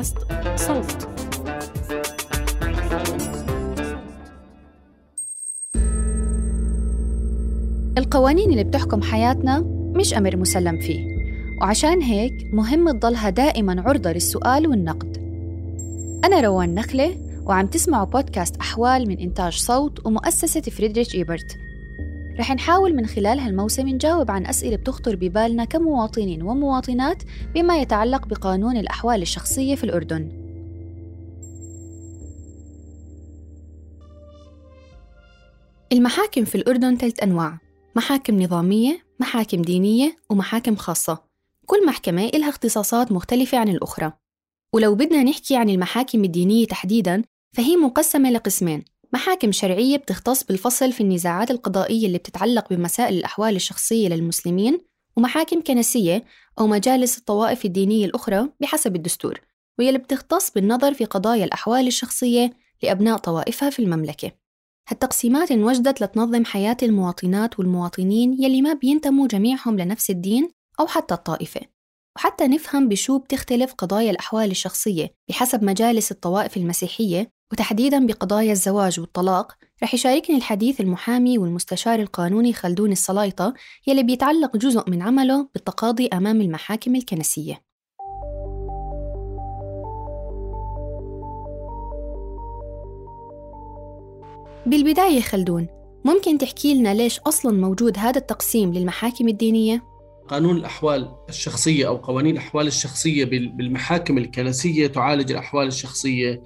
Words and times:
بودكاست 0.00 0.18
صوت. 0.56 1.08
القوانين 7.98 8.50
اللي 8.50 8.64
بتحكم 8.64 9.02
حياتنا 9.02 9.60
مش 9.96 10.14
أمر 10.14 10.36
مسلم 10.36 10.80
فيه. 10.80 11.00
وعشان 11.62 12.02
هيك 12.02 12.32
مهم 12.52 12.90
تضلها 12.90 13.30
دائما 13.30 13.82
عرضة 13.86 14.12
للسؤال 14.12 14.66
والنقد. 14.66 15.16
أنا 16.24 16.40
روان 16.40 16.74
نخلة 16.74 17.16
وعم 17.46 17.66
تسمعوا 17.66 18.06
بودكاست 18.06 18.56
أحوال 18.56 19.08
من 19.08 19.18
إنتاج 19.18 19.52
صوت 19.52 20.06
ومؤسسة 20.06 20.60
فريدريش 20.60 21.14
إيبرت. 21.14 21.56
رح 22.40 22.54
نحاول 22.54 22.96
من 22.96 23.06
خلال 23.06 23.38
هالموسم 23.38 23.88
نجاوب 23.88 24.30
عن 24.30 24.46
أسئلة 24.46 24.76
بتخطر 24.76 25.16
ببالنا 25.16 25.64
كمواطنين 25.64 26.42
ومواطنات 26.42 27.22
بما 27.54 27.78
يتعلق 27.80 28.26
بقانون 28.26 28.76
الأحوال 28.76 29.22
الشخصية 29.22 29.74
في 29.74 29.84
الأردن. 29.84 30.28
المحاكم 35.92 36.44
في 36.44 36.54
الأردن 36.54 36.96
ثلاث 36.96 37.22
أنواع 37.22 37.58
محاكم 37.96 38.42
نظامية، 38.42 38.98
محاكم 39.20 39.62
دينية، 39.62 40.16
ومحاكم 40.30 40.76
خاصة. 40.76 41.18
كل 41.66 41.86
محكمة 41.86 42.24
إلها 42.24 42.48
اختصاصات 42.48 43.12
مختلفة 43.12 43.58
عن 43.58 43.68
الأخرى. 43.68 44.12
ولو 44.74 44.94
بدنا 44.94 45.22
نحكي 45.22 45.56
عن 45.56 45.70
المحاكم 45.70 46.24
الدينية 46.24 46.66
تحديداً 46.66 47.22
فهي 47.56 47.76
مقسمة 47.76 48.30
لقسمين 48.30 48.84
محاكم 49.12 49.52
شرعية 49.52 49.96
بتختص 49.96 50.44
بالفصل 50.44 50.92
في 50.92 51.00
النزاعات 51.00 51.50
القضائية 51.50 52.06
اللي 52.06 52.18
بتتعلق 52.18 52.68
بمسائل 52.70 53.14
الأحوال 53.14 53.56
الشخصية 53.56 54.08
للمسلمين 54.08 54.78
ومحاكم 55.16 55.62
كنسية 55.62 56.24
أو 56.58 56.66
مجالس 56.66 57.18
الطوائف 57.18 57.64
الدينية 57.64 58.06
الأخرى 58.06 58.48
بحسب 58.60 58.96
الدستور 58.96 59.40
واللي 59.78 59.98
بتختص 59.98 60.50
بالنظر 60.50 60.94
في 60.94 61.04
قضايا 61.04 61.44
الأحوال 61.44 61.86
الشخصية 61.86 62.52
لأبناء 62.82 63.16
طوائفها 63.16 63.70
في 63.70 63.78
المملكة. 63.78 64.32
هالتقسيمات 64.88 65.50
انوجدت 65.50 66.00
لتنظم 66.02 66.44
حياة 66.44 66.76
المواطنات 66.82 67.58
والمواطنين 67.58 68.42
يلي 68.42 68.62
ما 68.62 68.72
بينتموا 68.72 69.26
جميعهم 69.26 69.78
لنفس 69.78 70.10
الدين 70.10 70.50
أو 70.80 70.86
حتى 70.86 71.14
الطائفة. 71.14 71.60
وحتى 72.16 72.48
نفهم 72.48 72.88
بشو 72.88 73.18
بتختلف 73.18 73.74
قضايا 73.74 74.10
الأحوال 74.10 74.50
الشخصية 74.50 75.14
بحسب 75.28 75.64
مجالس 75.64 76.12
الطوائف 76.12 76.56
المسيحية 76.56 77.32
وتحديدا 77.52 78.06
بقضايا 78.06 78.52
الزواج 78.52 79.00
والطلاق 79.00 79.52
رح 79.82 79.94
يشاركني 79.94 80.36
الحديث 80.36 80.80
المحامي 80.80 81.38
والمستشار 81.38 82.00
القانوني 82.00 82.52
خلدون 82.52 82.92
السلايطة 82.92 83.54
يلي 83.86 84.02
بيتعلق 84.02 84.56
جزء 84.56 84.90
من 84.90 85.02
عمله 85.02 85.48
بالتقاضي 85.54 86.08
أمام 86.08 86.40
المحاكم 86.40 86.96
الكنسية 86.96 87.62
بالبداية 94.66 95.20
خلدون 95.20 95.66
ممكن 96.04 96.38
تحكي 96.38 96.74
لنا 96.74 96.94
ليش 96.94 97.18
أصلا 97.18 97.52
موجود 97.52 97.98
هذا 97.98 98.18
التقسيم 98.18 98.72
للمحاكم 98.72 99.28
الدينية؟ 99.28 99.84
قانون 100.28 100.56
الأحوال 100.56 101.14
الشخصية 101.28 101.88
أو 101.88 101.96
قوانين 101.96 102.32
الأحوال 102.32 102.66
الشخصية 102.66 103.24
بالمحاكم 103.24 104.18
الكنسية 104.18 104.86
تعالج 104.86 105.30
الأحوال 105.30 105.66
الشخصية 105.66 106.42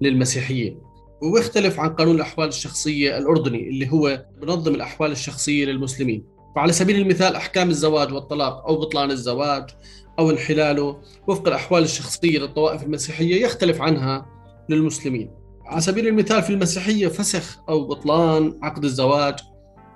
للمسيحية 0.00 0.78
ويختلف 1.22 1.80
عن 1.80 1.90
قانون 1.90 2.16
الأحوال 2.16 2.48
الشخصية 2.48 3.18
الأردني 3.18 3.68
اللي 3.68 3.92
هو 3.92 4.24
بنظم 4.42 4.74
الأحوال 4.74 5.12
الشخصية 5.12 5.64
للمسلمين. 5.64 6.24
فعلى 6.56 6.72
سبيل 6.72 6.96
المثال 6.96 7.36
أحكام 7.36 7.70
الزواج 7.70 8.12
والطلاق 8.12 8.66
أو 8.66 8.76
بطلان 8.76 9.10
الزواج 9.10 9.70
أو 10.18 10.30
انحلاله 10.30 11.00
وفق 11.26 11.48
الأحوال 11.48 11.82
الشخصية 11.82 12.38
للطوائف 12.38 12.82
المسيحية 12.82 13.44
يختلف 13.44 13.80
عنها 13.80 14.26
للمسلمين. 14.68 15.30
على 15.66 15.80
سبيل 15.80 16.08
المثال 16.08 16.42
في 16.42 16.50
المسيحية 16.50 17.08
فسخ 17.08 17.58
أو 17.68 17.84
بطلان 17.86 18.58
عقد 18.62 18.84
الزواج 18.84 19.34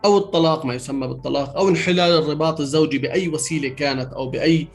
أو 0.05 0.19
الطلاق 0.19 0.67
ما 0.67 0.75
يسمى 0.75 1.07
بالطلاق 1.07 1.57
أو 1.57 1.69
انحلال 1.69 2.13
الرباط 2.13 2.61
الزوجي 2.61 2.99
بأي 2.99 3.29
وسيلة 3.29 3.69
كانت 3.69 4.13
أو 4.13 4.31
بأي 4.31 4.69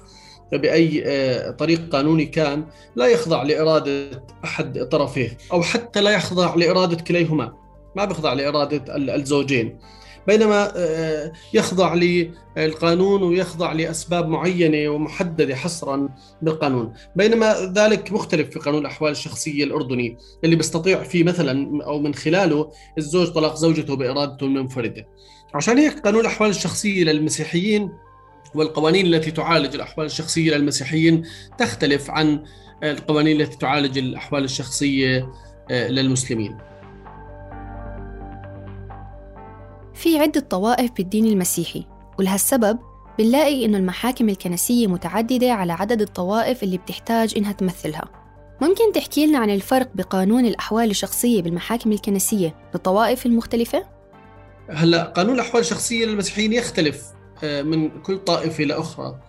بأي 0.52 1.04
آه، 1.06 1.52
طريق 1.52 1.90
قانوني 1.92 2.26
كان 2.26 2.66
لا 2.96 3.08
يخضع 3.08 3.44
لإرادة 3.44 4.24
أحد 4.44 4.88
طرفيه 4.92 5.38
أو 5.52 5.62
حتى 5.62 6.02
لا 6.02 6.12
يخضع 6.12 6.56
لإرادة 6.56 6.96
كليهما. 6.96 7.54
ما 7.96 8.06
بيخضع 8.06 8.34
لإرادة 8.34 8.96
الزوجين. 9.16 9.80
بينما 10.28 10.72
آه، 10.76 11.32
يخضع 11.54 11.94
للقانون 11.94 13.24
ويخضع 13.24 13.72
لأسباب 13.72 14.28
معينة 14.28 14.90
ومحددة 14.90 15.56
حصرا 15.56 16.10
بالقانون، 16.42 16.94
بينما 17.16 17.74
ذلك 17.76 18.12
مختلف 18.12 18.50
في 18.50 18.60
قانون 18.60 18.82
الأحوال 18.82 19.12
الشخصية 19.12 19.64
الأردني. 19.64 20.18
اللي 20.44 20.56
بيستطيع 20.56 21.04
فيه 21.04 21.24
مثلا 21.24 21.86
أو 21.86 22.00
من 22.00 22.14
خلاله 22.14 22.72
الزوج 22.98 23.28
طلاق 23.28 23.56
زوجته 23.56 23.96
بإرادته 23.96 24.46
المنفردة. 24.46 25.08
عشان 25.54 25.78
هيك 25.78 26.00
قانون 26.00 26.22
الأحوال 26.22 26.50
الشخصية 26.50 27.04
للمسيحيين 27.04 27.90
والقوانين 28.56 29.06
التي 29.06 29.32
تعالج 29.32 29.76
الأحوال 29.76 30.06
الشخصية 30.06 30.56
للمسيحيين 30.58 31.24
تختلف 31.58 32.12
عن 32.12 32.44
القوانين 32.84 33.42
التي 33.42 33.58
تعالج 33.58 33.98
الأحوال 33.98 34.44
الشخصية 34.44 35.30
آه، 35.72 35.88
للمسلمين 35.88 36.58
في 39.94 40.20
عدة 40.20 40.40
طوائف 40.40 40.92
بالدين 40.92 41.26
المسيحي 41.26 41.86
ولهالسبب 42.20 42.80
بنلاقي 43.20 43.66
إنه 43.66 43.78
المحاكم 43.78 44.30
الكنسية 44.30 44.88
متعددة 44.88 45.52
على 45.52 45.74
عدد 45.74 46.02
الطوائف 46.02 46.64
اللي 46.64 46.78
بتحتاج 46.78 47.34
إنها 47.38 47.52
تمثلها 47.52 48.10
ممكن 48.62 48.92
تحكي 48.94 49.26
لنا 49.26 49.40
عن 49.40 49.50
الفرق 49.50 49.90
بقانون 49.96 50.46
الأحوال 50.46 50.90
الشخصية 50.90 51.42
بالمحاكم 51.42 51.92
الكنسية 51.92 52.56
للطوائف 52.74 53.26
المختلفة؟ 53.26 53.86
هلا 54.70 55.04
قانون 55.04 55.36
الأحوال 55.36 55.62
الشخصية 55.62 56.06
للمسيحيين 56.06 56.54
يختلف 56.54 57.04
من 57.44 58.02
كل 58.02 58.18
طائفة 58.18 58.64
لأخرى 58.64 59.20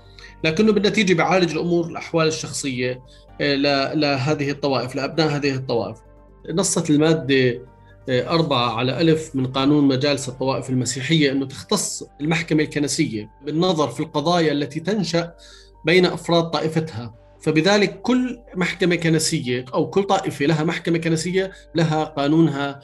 لكنه 0.45 0.73
بالنتيجة 0.73 1.15
بيعالج 1.15 1.53
الأمور 1.53 1.87
الأحوال 1.87 2.27
الشخصية 2.27 3.03
آه، 3.41 3.55
لهذه 3.95 4.51
الطوائف 4.51 4.97
لأبناء 4.97 5.29
هذه 5.29 5.55
الطوائف. 5.55 5.99
نصت 6.51 6.91
المادة 6.91 7.61
آه، 8.09 8.29
أربعة 8.31 8.71
على 8.75 9.01
ألف 9.01 9.37
من 9.37 9.47
قانون 9.47 9.85
مجالس 9.85 10.29
الطوائف 10.29 10.71
المسيحية 10.71 11.33
أنه 11.33 11.47
تختص 11.47 12.03
المحكمة 12.21 12.63
الكنسية 12.63 13.31
بالنظر 13.47 13.89
في 13.89 14.01
القضايا 14.01 14.53
التي 14.53 14.81
تنشأ 14.81 15.35
بين 15.85 16.07
أفراد 16.07 16.51
طائفتها. 16.51 17.15
فبذلك 17.43 18.01
كل 18.03 18.41
محكمة 18.55 18.97
كنسية 18.97 19.65
أو 19.75 19.91
كل 19.91 20.03
طائفة 20.03 20.47
لها 20.47 20.65
محكمة 20.65 20.99
كنسية 20.99 21.53
لها 21.75 22.05
قانونها 22.05 22.81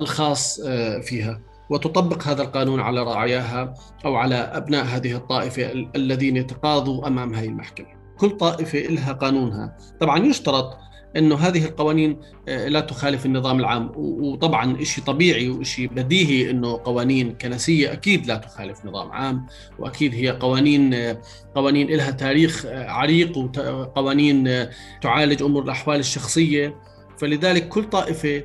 الخاص 0.00 0.60
فيها. 1.02 1.49
وتطبق 1.70 2.28
هذا 2.28 2.42
القانون 2.42 2.80
على 2.80 3.02
رعاياها 3.02 3.74
أو 4.04 4.14
على 4.14 4.34
أبناء 4.34 4.84
هذه 4.84 5.16
الطائفة 5.16 5.72
الذين 5.96 6.36
يتقاضوا 6.36 7.06
أمام 7.06 7.34
هذه 7.34 7.46
المحكمة. 7.46 7.86
كل 8.18 8.30
طائفة 8.30 8.78
لها 8.78 9.12
قانونها، 9.12 9.76
طبعا 10.00 10.18
يشترط 10.18 10.78
إنه 11.16 11.34
هذه 11.34 11.64
القوانين 11.64 12.20
آه، 12.48 12.68
لا 12.68 12.80
تخالف 12.80 13.26
النظام 13.26 13.60
العام 13.60 13.92
وطبعا 13.96 14.84
شيء 14.84 15.04
طبيعي 15.04 15.50
وشيء 15.50 15.88
بديهي 15.88 16.50
إنه 16.50 16.80
قوانين 16.84 17.34
كنسية 17.34 17.92
أكيد 17.92 18.26
لا 18.26 18.36
تخالف 18.36 18.86
نظام 18.86 19.12
عام 19.12 19.46
وأكيد 19.78 20.14
هي 20.14 20.30
قوانين 20.30 20.94
آه، 20.94 21.20
قوانين 21.54 21.86
لها 21.86 22.10
تاريخ 22.10 22.66
آه، 22.66 22.90
عريق 22.90 23.38
وقوانين 23.38 24.66
تعالج 25.02 25.42
أمور 25.42 25.62
الأحوال 25.62 26.00
الشخصية 26.00 26.74
فلذلك 27.18 27.68
كل 27.68 27.84
طائفة 27.84 28.42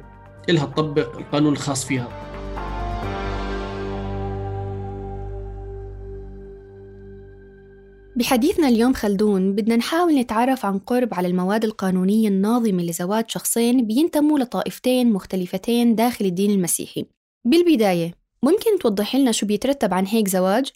لها 0.50 0.66
تطبق 0.66 1.18
القانون 1.18 1.53
الخاص 1.53 1.85
فيها. 1.85 2.25
بحديثنا 8.17 8.67
اليوم 8.67 8.94
خلدون 8.94 9.56
بدنا 9.56 9.76
نحاول 9.76 10.16
نتعرف 10.16 10.66
عن 10.66 10.79
قرب 10.79 11.14
على 11.14 11.28
المواد 11.28 11.64
القانونية 11.64 12.28
الناظمة 12.28 12.84
لزواج 12.84 13.26
شخصين 13.28 13.88
بينتموا 13.88 14.40
لطائفتين 14.40 15.14
مختلفتين 15.14 15.96
داخل 15.96 16.26
الدين 16.26 16.52
المسيحي 16.52 17.06
بالبداية 17.46 18.14
ممكن 18.44 18.79
توضح 18.79 19.16
لنا 19.16 19.32
شو 19.32 19.46
بيترتب 19.46 19.94
عن 19.94 20.06
هيك 20.06 20.28
زواج؟ 20.28 20.72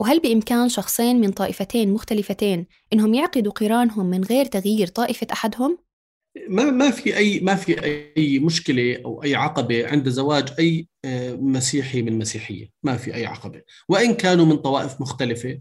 وهل 0.00 0.20
بإمكان 0.20 0.68
شخصين 0.68 1.20
من 1.20 1.30
طائفتين 1.30 1.92
مختلفتين 1.92 2.66
إنهم 2.92 3.14
يعقدوا 3.14 3.52
قرانهم 3.52 4.06
من 4.06 4.24
غير 4.24 4.44
تغيير 4.44 4.86
طائفة 4.86 5.26
أحدهم؟ 5.32 5.78
ما 6.48 6.70
ما 6.70 6.90
في 6.90 7.16
أي 7.16 7.40
ما 7.40 7.54
في 7.54 7.84
أي 8.16 8.38
مشكلة 8.38 9.00
أو 9.04 9.22
أي 9.22 9.34
عقبة 9.34 9.86
عند 9.86 10.08
زواج 10.08 10.48
أي 10.58 10.88
آه، 11.04 11.34
مسيحي 11.34 12.02
من 12.02 12.18
مسيحية، 12.18 12.70
ما 12.82 12.96
في 12.96 13.14
أي 13.14 13.26
عقبة، 13.26 13.62
وإن 13.88 14.14
كانوا 14.14 14.46
من 14.46 14.56
طوائف 14.56 15.00
مختلفة 15.00 15.60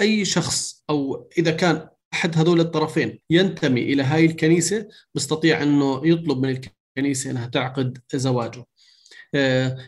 أي 0.00 0.24
شخص 0.24 0.84
أو 0.90 1.28
إذا 1.38 1.50
كان 1.50 1.88
أحد 2.12 2.38
هذول 2.38 2.60
الطرفين 2.60 3.18
ينتمي 3.30 3.82
إلى 3.82 4.02
هاي 4.02 4.24
الكنيسة 4.24 4.88
بيستطيع 5.14 5.62
أنه 5.62 6.00
يطلب 6.04 6.46
من 6.46 6.60
الكنيسة 6.96 7.30
أنها 7.30 7.46
تعقد 7.46 7.98
زواجه. 8.14 8.64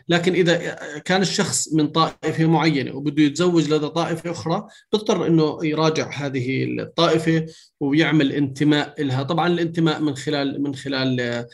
لكن 0.09 0.33
إذا 0.33 0.75
كان 1.05 1.21
الشخص 1.21 1.73
من 1.73 1.87
طائفة 1.87 2.45
معينة 2.45 2.95
وبده 2.95 3.23
يتزوج 3.23 3.69
لدى 3.69 3.87
طائفة 3.87 4.31
أخرى 4.31 4.67
بيضطر 4.93 5.27
أنه 5.27 5.65
يراجع 5.65 6.11
هذه 6.11 6.63
الطائفة 6.79 7.45
ويعمل 7.79 8.31
انتماء 8.31 9.03
لها 9.03 9.23
طبعا 9.23 9.47
الانتماء 9.47 10.01
من 10.01 10.15
خلال 10.15 10.63
من 10.63 10.75
خلال 10.75 11.45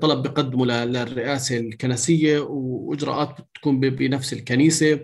طلب 0.00 0.22
بقدمه 0.22 0.66
للرئاسة 0.66 1.58
الكنسية 1.58 2.38
وإجراءات 2.38 3.40
بتكون 3.40 3.80
بنفس 3.80 4.32
الكنيسة 4.32 5.00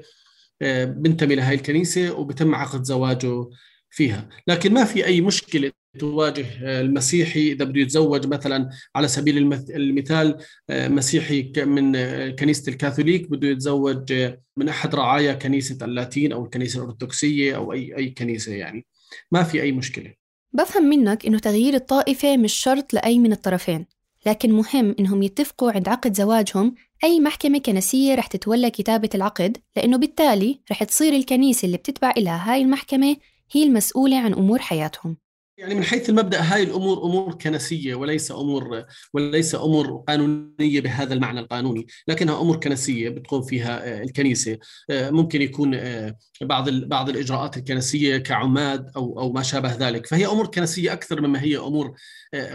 بنتمي 0.87 1.35
لهي 1.35 1.55
الكنيسة 1.55 2.13
وبتم 2.19 2.55
عقد 2.55 2.83
زواجه 2.83 3.49
فيها. 3.91 4.29
لكن 4.47 4.75
ما 4.75 4.85
في 4.85 5.07
أي 5.07 5.21
مشكلة 5.21 5.73
تواجه 5.99 6.47
المسيحي 6.81 7.53
إذا 7.53 7.65
بده 7.65 7.81
يتزوج 7.81 8.27
مثلا 8.27 8.71
على 8.97 9.09
سبيل 9.09 9.53
المثال 9.71 10.37
مسيحي 10.71 11.53
من 11.57 11.93
كنيسة 12.37 12.71
الكاثوليك 12.71 13.31
بده 13.31 13.49
يتزوج 13.49 14.13
من 14.57 14.69
أحد 14.69 14.95
رعايا 14.95 15.33
كنيسة 15.33 15.85
اللاتين 15.85 16.33
أو 16.33 16.45
الكنيسة 16.45 16.85
الأرثوذكسية 16.85 17.57
أو 17.57 17.73
أي 17.73 17.97
أي 17.97 18.11
كنيسة 18.11 18.53
يعني. 18.53 18.87
ما 19.33 19.43
في 19.43 19.63
أي 19.63 19.73
مشكلة. 19.73 20.15
بفهم 20.53 20.83
منك 20.83 21.27
إنه 21.27 21.39
تغيير 21.39 21.75
الطائفة 21.75 22.37
مش 22.37 22.53
شرط 22.53 22.95
لأي 22.95 23.19
من 23.19 23.33
الطرفين. 23.33 23.87
لكن 24.27 24.53
مهم 24.53 24.95
إنهم 24.99 25.23
يتفقوا 25.23 25.73
عند 25.73 25.89
عقد 25.89 26.17
زواجهم. 26.17 26.75
أي 27.05 27.21
محكمة 27.21 27.59
كنسية 27.59 28.15
رح 28.15 28.27
تتولى 28.27 28.71
كتابة 28.71 29.11
العقد 29.15 29.57
لأنه 29.77 29.97
بالتالي 29.97 30.61
رح 30.71 30.85
تصير 30.85 31.13
الكنيسة 31.13 31.67
اللي 31.67 31.77
بتتبع 31.77 32.11
إلها 32.17 32.53
هاي 32.53 32.63
المحكمة 32.63 33.17
هي 33.53 33.63
المسؤولة 33.63 34.19
عن 34.19 34.33
أمور 34.33 34.59
حياتهم. 34.59 35.17
يعني 35.61 35.75
من 35.75 35.85
حيث 35.85 36.11
المبدأ 36.11 36.41
هاي 36.41 36.63
الأمور 36.63 37.05
أمور 37.05 37.35
كنسية 37.35 37.95
وليس 37.95 38.33
أمور 38.33 38.85
وليس 39.15 39.55
أمور 39.55 40.05
قانونية 40.09 40.81
بهذا 40.81 41.15
المعنى 41.15 41.41
القانوني، 41.41 41.87
لكنها 42.09 42.41
أمور 42.41 42.57
كنسية 42.57 43.09
بتقوم 43.09 43.43
فيها 43.43 43.89
آه، 43.89 44.03
الكنيسة، 44.03 44.59
آه، 44.91 45.11
ممكن 45.11 45.43
يكون 45.43 45.75
آه، 45.75 46.17
بعض 46.41 46.71
بعض 46.71 47.09
الإجراءات 47.09 47.57
الكنسية 47.57 48.17
كعماد 48.17 48.91
أو 48.97 49.21
أو 49.21 49.33
ما 49.33 49.43
شابه 49.43 49.75
ذلك، 49.75 50.07
فهي 50.07 50.27
أمور 50.27 50.47
كنسية 50.47 50.93
أكثر 50.93 51.21
مما 51.21 51.43
هي 51.43 51.59
أمور 51.59 51.95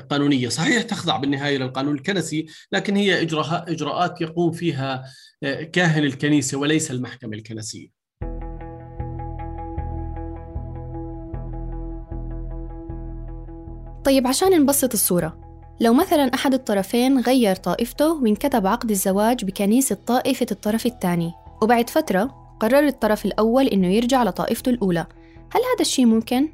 قانونية، 0.09 0.49
صحيح 0.49 0.81
تخضع 0.83 1.17
بالنهاية 1.17 1.57
للقانون 1.57 1.95
الكنسي، 1.95 2.45
لكن 2.71 2.95
هي 2.95 3.21
إجراءات 3.21 4.21
يقوم 4.21 4.51
فيها 4.51 5.03
كاهن 5.73 6.03
الكنيسة 6.03 6.57
وليس 6.57 6.91
المحكمة 6.91 7.37
الكنسية. 7.37 7.94
طيب 14.05 14.27
عشان 14.27 14.61
نبسط 14.61 14.93
الصورة. 14.93 15.37
لو 15.79 15.93
مثلا 15.93 16.33
أحد 16.33 16.53
الطرفين 16.53 17.19
غير 17.19 17.55
طائفته 17.55 18.13
وانكتب 18.13 18.67
عقد 18.67 18.89
الزواج 18.91 19.45
بكنيسة 19.45 19.97
طائفة 20.07 20.45
الطرف 20.51 20.85
الثاني 20.85 21.31
وبعد 21.61 21.89
فترة 21.89 22.23
قرر 22.59 22.87
الطرف 22.87 23.25
الأول 23.25 23.67
إنه 23.67 23.87
يرجع 23.87 24.23
لطائفته 24.23 24.69
الأولى 24.69 25.05
هل 25.51 25.61
هذا 25.73 25.81
الشيء 25.81 26.05
ممكن؟ 26.05 26.49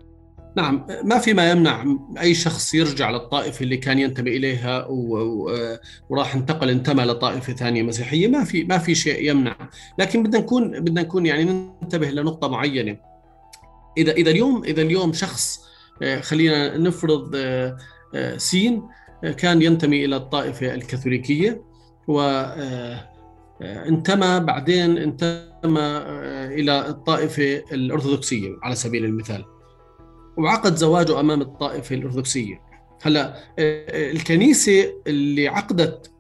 نعم 0.58 0.88
ما 1.04 1.18
في 1.18 1.34
ما 1.34 1.52
يمنع 1.52 1.86
أي 2.22 2.34
شخص 2.34 2.74
يرجع 2.74 3.12
للطائفة 3.12 3.64
اللي 3.64 3.78
كان 3.78 4.00
ينتمي 4.00 4.38
إليها 4.38 4.88
وراح 6.10 6.36
انتقل 6.36 6.70
انتمى 6.70 7.04
لطائفة 7.04 7.54
ثانية 7.54 7.84
مسيحية. 7.84 8.28
ما 8.28 8.44
في 8.44 8.64
ما 8.64 8.78
في 8.78 8.96
شيء 8.96 9.30
يمنع. 9.30 9.56
لكن 9.98 10.24
بدنا 10.24 10.40
نكون 10.40 10.80
بدنا 10.80 11.02
نكون 11.02 11.26
يعني 11.26 11.44
ننتبه 11.44 12.10
لنقطة 12.10 12.48
معينة. 12.48 12.98
إذا 13.98 14.12
إذا 14.12 14.32
اليوم 14.32 14.64
إذا 14.64 14.82
اليوم 14.82 15.14
شخص 15.14 15.71
خلينا 16.22 16.78
نفرض 16.78 17.32
آه، 17.36 17.78
آه، 18.16 18.38
سين 18.38 18.84
كان 19.38 19.62
ينتمي 19.62 20.06
إلى 20.06 20.16
الطائفة 20.16 20.74
الكاثوليكية 20.74 21.62
وانتمى 22.08 22.80
بعدين 24.40 24.98
انتمى 24.98 25.82
إلى 26.60 26.88
الطائفة 26.88 27.64
الأرثوذكسية 27.72 28.50
على 28.64 28.76
سبيل 28.76 29.06
المثال. 29.06 29.46
وعقد 30.38 30.76
زواجه 30.76 31.20
أمام 31.20 31.42
الطائفة 31.42 31.96
الأرثوذكسية. 31.96 32.62
هلأ 33.02 33.38
الكنيسة 34.12 34.94
اللي 35.08 35.48
عقدت 35.48 36.12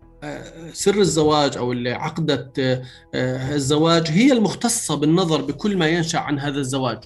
سر 0.73 0.99
الزواج 0.99 1.57
أو 1.57 1.71
اللي 1.71 1.91
عقدت 1.91 2.81
الزواج 3.15 4.07
هي 4.07 4.31
المختصة 4.31 4.95
بالنظر 4.95 5.41
بكل 5.41 5.77
ما 5.77 5.87
ينشأ 5.87 6.19
عن 6.19 6.39
هذا 6.39 6.59
الزواج. 6.59 6.99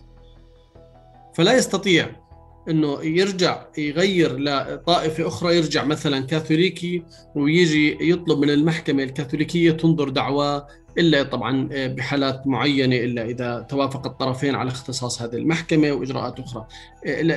فلا 1.36 1.54
يستطيع 1.54 2.25
إنه 2.70 3.04
يرجع 3.04 3.66
يغير 3.78 4.40
لطائفة 4.40 5.28
أخرى 5.28 5.58
يرجع 5.58 5.84
مثلا 5.84 6.26
كاثوليكي 6.26 7.04
ويجي 7.36 7.98
يطلب 8.02 8.40
من 8.40 8.50
المحكمة 8.50 9.04
الكاثوليكية 9.04 9.72
تنظر 9.72 10.10
دعواه 10.10 10.68
إلا 10.98 11.24
طبعا 11.24 11.70
بحالات 11.72 12.48
معينة 12.48 12.96
إلا 12.96 13.26
إذا 13.26 13.66
توافق 13.70 14.08
الطرفين 14.08 14.56
على 14.56 14.70
اختصاص 14.70 15.22
هذه 15.22 15.36
المحكمة 15.36 15.92
وإجراءات 15.92 16.40
أخرى. 16.40 16.68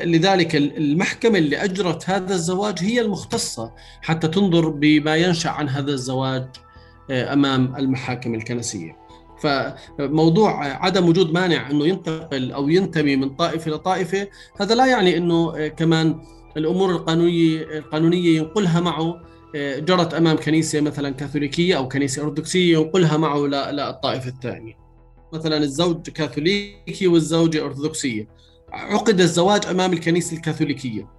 لذلك 0.04 0.56
المحكمة 0.56 1.38
اللي 1.38 1.64
أجرت 1.64 2.10
هذا 2.10 2.34
الزواج 2.34 2.78
هي 2.81 3.00
المختصة 3.00 3.72
حتى 4.02 4.28
تنظر 4.28 4.69
بما 4.69 5.16
ينشأ 5.16 5.50
عن 5.50 5.69
هذا 5.69 5.92
الزواج 5.92 6.46
أمام 7.10 7.76
المحاكم 7.76 8.34
الكنسية. 8.34 8.96
فموضوع 9.40 10.64
عدم 10.85 11.08
وجود 11.08 11.32
مانع 11.32 11.70
إنه 11.70 11.87
ينتقل 11.87 12.52
أو 12.52 12.69
ينتمي 12.69 13.17
من 13.17 13.37
طائفة 13.37 13.70
لطائفه 13.70 14.29
هذا 14.61 14.75
لا 14.75 14.87
يعني 14.87 15.17
إنه 15.17 15.69
كمان 15.69 16.20
الأمور 16.56 16.90
القانونية 16.90 17.79
القانونية 17.79 18.38
ينقلها 18.38 18.81
معه 18.81 19.20
جرت 19.55 20.14
أمام 20.14 20.37
كنيسة 20.37 20.81
مثلا 20.81 21.11
كاثوليكية 21.11 21.76
أو 21.76 21.88
كنيسة 21.88 22.23
أرثوذكسية 22.23 22.79
ينقلها 22.79 23.17
معه 23.17 23.38
للطائفة 23.46 24.29
الثانية. 24.29 24.75
مثلا 25.32 25.56
الزوج 25.56 26.11
كاثوليكي 26.11 27.06
والزوجة 27.06 27.64
أرثوذكسية. 27.64 28.29
عقد 28.73 29.20
الزواج 29.20 29.67
أمام 29.67 29.93
الكنيسة 29.93 30.37
الكاثوليكية. 30.37 31.19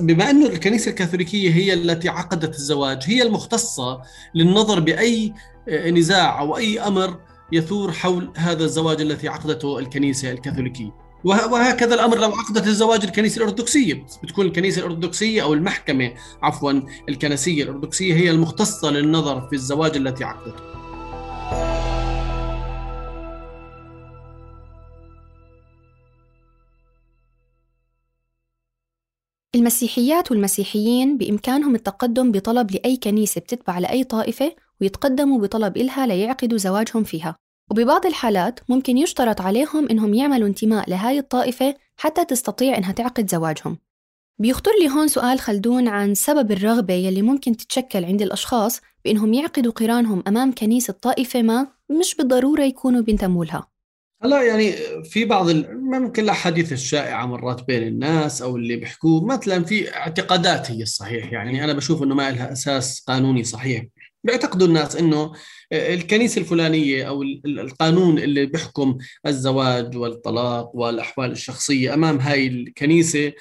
بما 0.00 0.30
إنه 0.30 0.46
الكنيسة 0.46 0.90
الكاثوليكية 0.90 1.50
هي 1.50 1.74
التي 1.74 2.08
عقدت 2.08 2.54
الزواج 2.54 3.02
هي 3.06 3.22
المختصة 3.22 4.00
للنظر 4.34 4.80
بأي 4.80 5.32
نزاع 5.68 6.40
أو 6.40 6.56
أي 6.56 6.80
أمر 6.80 7.20
يثور 7.52 7.92
حول 7.92 8.32
هذا 8.36 8.64
الزواج 8.64 9.00
الذي 9.00 9.28
عقدته 9.28 9.78
الكنيسة 9.78 10.30
الكاثوليكية. 10.30 11.08
وهكذا 11.24 11.94
الأمر 11.94 12.18
لو 12.18 12.32
عقدت 12.32 12.66
الزواج 12.66 13.04
الكنيسة 13.04 13.38
الأرثوذكسية. 13.38 14.06
بتكون 14.22 14.46
الكنيسة 14.46 14.78
الأرثوذكسية 14.78 15.42
أو 15.42 15.54
المحكمة 15.54 16.14
عفوا 16.42 16.72
الكنسية 17.08 17.62
الأرثوذكسية 17.62 18.14
هي 18.14 18.30
المختصة 18.30 18.90
للنظر 18.90 19.48
في 19.48 19.52
الزواج 19.52 19.96
التي 19.96 20.24
عقدته. 20.24 20.68
المسيحيات 29.54 30.30
والمسيحيين 30.30 31.18
بإمكانهم 31.18 31.74
التقدم 31.74 32.32
بطلب 32.32 32.70
لأي 32.70 32.96
كنيسة 32.96 33.40
بتتبع 33.40 33.78
لأي 33.78 34.04
طائفة 34.04 34.56
ويتقدموا 34.80 35.40
بطلب 35.40 35.76
إلها 35.76 36.06
ليعقدوا 36.06 36.58
زواجهم 36.58 37.04
فيها. 37.04 37.36
وببعض 37.70 38.06
الحالات 38.06 38.60
ممكن 38.68 38.98
يشترط 38.98 39.40
عليهم 39.40 39.88
إنهم 39.88 40.14
يعملوا 40.14 40.48
انتماء 40.48 40.90
لهاي 40.90 41.18
الطائفة 41.18 41.74
حتى 41.96 42.24
تستطيع 42.24 42.78
إنها 42.78 42.92
تعقد 42.92 43.30
زواجهم. 43.30 43.78
بيخطر 44.40 44.70
لي 44.80 44.88
هون 44.88 45.08
سؤال 45.08 45.40
خلدون 45.40 45.88
عن 45.88 46.14
سبب 46.14 46.52
الرغبة 46.52 46.94
يلي 46.94 47.22
ممكن 47.22 47.56
تتشكل 47.56 48.04
عند 48.04 48.22
الأشخاص 48.22 48.80
بإنهم 49.04 49.34
يعقدوا 49.34 49.72
قرانهم 49.72 50.22
أمام 50.28 50.54
كنيسة 50.54 50.92
طائفة 50.92 51.42
ما 51.42 51.66
مش 51.90 52.14
بالضرورة 52.14 52.62
يكونوا 52.62 53.00
بينتموا 53.00 53.44
لها. 53.44 53.68
هلا 54.22 54.42
يعني 54.42 54.72
في 55.04 55.24
بعض 55.24 55.50
ممكن 55.70 56.22
الأحاديث 56.22 56.72
الشائعة 56.72 57.26
مرات 57.26 57.66
بين 57.66 57.82
الناس 57.82 58.42
أو 58.42 58.56
اللي 58.56 58.76
بيحكوه 58.76 59.24
مثلا 59.24 59.64
في 59.64 59.96
اعتقادات 59.96 60.70
هي 60.70 60.82
الصحيح. 60.82 61.32
يعني 61.32 61.64
أنا 61.64 61.72
بشوف 61.72 62.02
إنه 62.02 62.14
ما 62.14 62.30
لها 62.30 62.52
أساس 62.52 63.00
قانوني 63.00 63.44
صحيح. 63.44 63.84
بيعتقدوا 64.24 64.66
الناس 64.66 64.96
إنه 64.96 65.32
الكنيسة 65.72 66.40
الفلانية 66.40 67.08
أو 67.08 67.22
القانون 67.46 68.18
اللي 68.18 68.46
بيحكم 68.46 68.98
الزواج 69.26 69.96
والطلاق 69.96 70.76
والأحوال 70.76 71.30
الشخصية 71.30 71.94
أمام 71.94 72.18
هاي 72.18 72.46
الكنيسة 72.46 73.32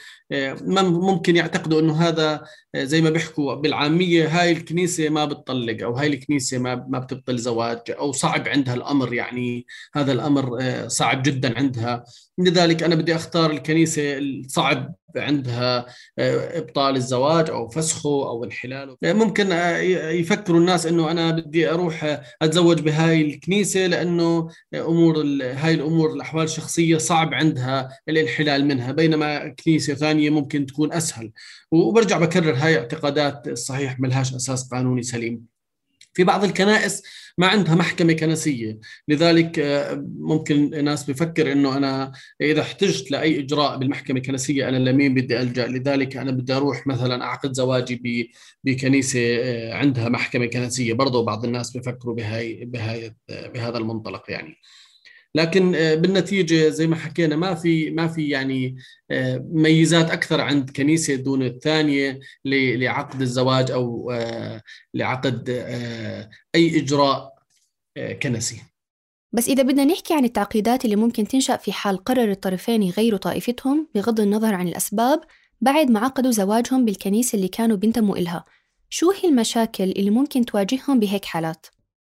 ممكن 0.81 1.35
يعتقدوا 1.35 1.81
إنه 1.81 2.01
هذا 2.01 2.43
زي 2.75 3.01
ما 3.01 3.09
بيحكوا 3.09 3.55
بالعامية 3.55 4.27
هاي 4.27 4.51
الكنيسة 4.51 5.09
ما 5.09 5.25
بتطلق 5.25 5.83
أو 5.83 5.93
هاي 5.93 6.07
الكنيسة 6.07 6.57
ما 6.57 6.85
ما 6.89 6.99
بتبطل 6.99 7.37
زواج 7.37 7.79
أو 7.89 8.11
صعب 8.11 8.47
عندها 8.47 8.73
الأمر 8.73 9.13
يعني 9.13 9.65
هذا 9.95 10.11
الأمر 10.11 10.59
صعب 10.87 11.23
جدا 11.23 11.57
عندها. 11.57 12.03
لذلك 12.37 12.83
أنا 12.83 12.95
بدي 12.95 13.15
أختار 13.15 13.51
الكنيسة 13.51 14.17
الصعب 14.17 14.95
عندها 15.15 15.85
آه، 16.19 16.57
إبطال 16.59 16.95
الزواج 16.95 17.49
أو 17.49 17.69
فسخه 17.69 18.29
أو 18.29 18.43
انحلاله. 18.43 18.97
ممكن 19.03 19.51
آه، 19.51 19.77
يفكروا 20.09 20.59
الناس 20.59 20.85
إنه 20.85 21.11
أنا 21.11 21.31
بدي 21.31 21.71
أروح 21.71 22.16
أتزوج 22.41 22.81
بهاي 22.81 23.21
الكنيسة 23.21 23.87
لأنه 23.87 24.49
أمور 24.75 25.17
هاي 25.41 25.73
الأمور 25.73 26.13
الأحوال 26.13 26.43
الشخصية 26.43 26.97
صعب 26.97 27.33
عندها 27.33 27.89
الانحلال 28.09 28.65
منها 28.65 28.91
بينما 28.91 29.47
كنيسة 29.47 29.93
ثانية 29.93 30.29
ممكن 30.29 30.65
تكون 30.65 30.93
أسهل. 30.93 31.31
وبرجع 31.71 32.17
بكرر 32.19 32.53
هاي 32.53 32.77
اعتقادات 32.77 33.57
صحيح 33.57 33.99
ملهاش 33.99 34.33
أساس 34.33 34.69
قانوني 34.69 35.03
سليم. 35.03 35.56
في 36.13 36.23
بعض 36.23 36.43
الكنائس 36.43 37.03
ما 37.37 37.47
عندها 37.47 37.75
محكمة 37.75 38.13
كنسية. 38.13 38.79
لذلك 39.07 39.59
آه، 39.59 40.05
ممكن 40.19 40.83
ناس 40.85 41.09
بفكر 41.09 41.51
إنه 41.51 41.77
أنا 41.77 42.11
إذا 42.41 42.61
احتجت 42.61 43.11
لأي 43.11 43.39
إجراء 43.39 43.77
بالمحكمة 43.77 44.17
الكنسية 44.17 44.69
أنا 44.69 44.77
لمين 44.89 45.13
بدي 45.13 45.41
ألجأ؟ 45.41 45.67
لذلك 45.67 46.17
أنا 46.17 46.31
بدي 46.31 46.53
أروح 46.53 46.87
مثلا 46.87 47.23
أعقد 47.23 47.53
زواجي 47.53 48.31
بكنيسة 48.63 49.19
آه، 49.41 49.73
عندها 49.73 50.09
محكمة 50.09 50.45
كنسية. 50.45 50.93
برضه 50.93 51.23
بعض 51.25 51.45
الناس 51.45 51.77
بفكروا 51.77 52.15
بهاي 52.15 52.65
بهاي 52.65 53.15
بهذا 53.29 53.77
المنطلق 53.77 54.23
يعني. 54.31 54.57
لكن 55.35 55.75
آه، 55.75 55.95
بالنتيجة 55.95 56.69
زي 56.69 56.87
ما 56.87 56.95
حكينا 56.95 57.35
ما 57.35 57.55
في 57.55 57.89
ما 57.89 58.07
في 58.07 58.29
يعني 58.29 58.77
آه، 59.11 59.47
ميزات 59.51 60.11
أكثر 60.11 60.41
عند 60.41 60.69
كنيسة 60.69 61.15
دون 61.15 61.43
الثانية 61.43 62.19
لعقد 62.45 63.21
الزواج 63.21 63.71
أو 63.71 64.11
آه، 64.11 64.61
لعقد 64.93 65.49
أي 66.55 66.79
إجراء 66.79 67.37
كنسي. 68.21 68.61
بس 69.31 69.47
إذا 69.47 69.63
بدنا 69.63 69.85
نحكي 69.85 70.13
عن 70.13 70.25
التعقيدات 70.25 70.85
اللي 70.85 70.95
ممكن 70.95 71.27
تنشأ 71.27 71.57
في 71.57 71.71
حال 71.71 71.97
قرر 71.97 72.31
الطرفين 72.31 72.83
يغيروا 72.83 73.19
طائفتهم 73.19 73.87
بغض 73.95 74.19
النظر 74.19 74.53
عن 74.53 74.67
الأسباب 74.67 75.21
بعد 75.61 75.91
ما 75.91 75.99
عقدوا 75.99 76.31
زواجهم 76.31 76.85
بالكنيسة 76.85 77.35
اللي 77.35 77.47
كانوا 77.47 77.77
بينتموا 77.77 78.17
إلها 78.17 78.45
شو 78.89 79.11
هي 79.11 79.29
المشاكل 79.29 79.83
اللي 79.83 80.09
ممكن 80.09 80.45
تواجههم 80.45 80.99
بهيك 80.99 81.25
حالات؟ 81.25 81.67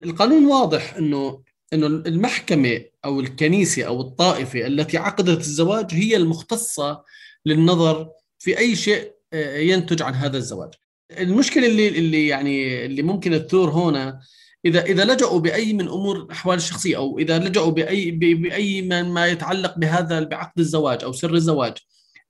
القانون 0.04 0.46
واضح 0.46 0.94
أنه 0.94 1.42
إنه 1.72 1.86
المحكمة 1.86 2.80
أو 3.04 3.20
الكنيسة 3.20 3.82
أو 3.82 4.00
الطائفة 4.00 4.66
التي 4.66 4.98
عقدت 4.98 5.40
الزواج 5.40 5.86
هي 5.94 6.16
المختصة 6.16 7.04
للنظر 7.46 8.08
في 8.38 8.58
أي 8.58 8.76
شيء 8.76 9.12
آه، 9.32 9.58
ينتج 9.58 10.02
عن 10.02 10.14
هذا 10.14 10.36
الزواج. 10.36 10.70
المشكلة 11.18 11.66
اللي 11.66 11.88
اللي 11.88 12.26
يعني 12.26 12.84
اللي 12.86 13.02
ممكن 13.02 13.46
تثور 13.46 13.70
هنا 13.70 14.20
إذا 14.64 14.84
إذا 14.84 15.04
لجأوا 15.04 15.40
بأي 15.40 15.72
من 15.72 15.88
أمور 15.88 16.16
الأحوال 16.16 16.56
الشخصية 16.56 16.96
أو 16.96 17.18
إذا 17.18 17.38
لجأوا 17.38 17.70
بأي 17.70 18.10
بأي 18.10 18.82
ما 18.82 19.26
يتعلق 19.26 19.78
بهذا 19.78 20.20
بعقد 20.20 20.58
الزواج 20.58 21.04
أو 21.04 21.12
سر 21.12 21.34
الزواج 21.34 21.72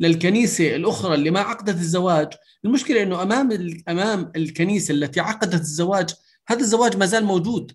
للكنيسة 0.00 0.76
الأخرى 0.76 1.14
اللي 1.14 1.30
ما 1.30 1.40
عقدت 1.40 1.76
الزواج، 1.76 2.28
المشكلة 2.64 3.02
إنه 3.02 3.22
أمام 3.22 3.50
أمام 3.88 4.32
الكنيسة 4.36 4.94
التي 4.94 5.20
عقدت 5.20 5.60
الزواج 5.60 6.10
هذا 6.48 6.60
الزواج 6.60 6.96
ما 6.96 7.06
زال 7.06 7.24
موجود 7.24 7.72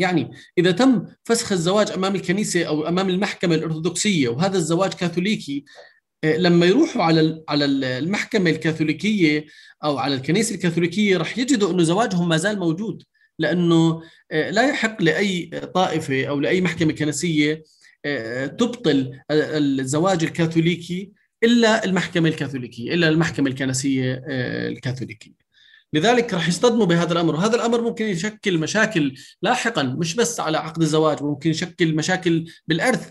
يعني 0.00 0.30
إذا 0.58 0.70
تم 0.70 1.06
فسخ 1.24 1.52
الزواج 1.52 1.90
أمام 1.90 2.14
الكنيسة 2.14 2.64
أو 2.64 2.88
أمام 2.88 3.08
المحكمة 3.08 3.54
الأرثوذكسية 3.54 4.28
وهذا 4.28 4.56
الزواج 4.56 4.92
كاثوليكي 4.92 5.64
آه، 6.24 6.36
لما 6.36 6.66
يروحوا 6.66 7.02
على 7.02 7.44
على 7.48 7.64
المحكمة 7.64 8.50
الكاثوليكية 8.50 9.46
أو 9.84 9.98
على 9.98 10.14
الكنيسة 10.14 10.54
الكاثوليكية 10.54 11.16
راح 11.16 11.38
يجدوا 11.38 11.70
أنه 11.70 11.82
زواجهم 11.82 12.28
ما 12.28 12.36
زال 12.36 12.58
موجود 12.58 13.02
لأنه 13.38 14.02
آه، 14.32 14.50
لا 14.50 14.68
يحق 14.68 15.02
لأي 15.02 15.50
طائفة 15.74 16.24
أو 16.24 16.40
لأي 16.40 16.60
محكمة 16.60 16.92
كنسية 16.92 17.62
آه، 18.04 18.46
تبطل 18.46 19.20
الزواج 19.30 20.24
الكاثوليكي 20.24 21.12
إلا 21.44 21.84
المحكمة 21.84 22.28
الكاثوليكية 22.28 22.94
إلا 22.94 23.08
المحكمة 23.08 23.50
الكنسية 23.50 24.24
الكاثوليكية. 24.68 25.49
لذلك 25.92 26.34
راح 26.34 26.48
يصطدموا 26.48 26.86
بهذا 26.86 27.12
الأمر. 27.12 27.34
وهذا 27.34 27.56
الأمر 27.56 27.80
ممكن 27.80 28.04
يشكل 28.04 28.58
مشاكل 28.58 29.14
لاحقا 29.42 29.82
مش 29.82 30.14
بس 30.14 30.40
على 30.40 30.58
عقد 30.58 30.82
الزواج 30.82 31.22
ممكن 31.22 31.50
يشكل 31.50 31.94
مشاكل 31.94 32.50
بالإرث. 32.66 33.10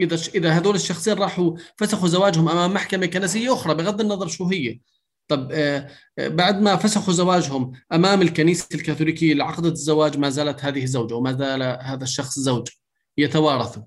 إذا 0.00 0.18
إذا 0.34 0.50
هذول 0.50 0.74
الشخصين 0.74 1.14
راحوا 1.14 1.56
فسخوا 1.76 2.08
زواجهم 2.08 2.48
أمام 2.48 2.74
محكمة 2.74 3.06
كنسية 3.06 3.52
أخرى 3.52 3.74
بغض 3.74 4.00
النظر 4.00 4.28
شو 4.28 4.44
هي. 4.44 4.80
طب 5.28 5.52
آه، 5.52 5.88
آه، 6.18 6.28
بعد 6.28 6.60
ما 6.60 6.76
فسخوا 6.76 7.12
زواجهم 7.12 7.72
أمام 7.92 8.22
الكنيسة 8.22 8.68
الكاثوليكية 8.74 9.32
اللي 9.32 9.44
عقدت 9.44 9.72
الزواج 9.72 10.18
ما 10.18 10.30
زالت 10.30 10.64
هذه 10.64 10.84
زوجة 10.84 11.14
وما 11.14 11.32
زال 11.32 11.62
هذا 11.62 12.04
الشخص 12.04 12.38
زوج 12.38 12.68
يتوارثوا 13.18 13.82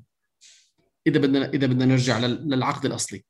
إذا 1.08 1.20
بدنا 1.20 1.50
إذا 1.50 1.68
بدنا 1.68 1.86
نرجع 1.86 2.20
للعقد 2.20 2.86
الأصلي. 2.86 3.24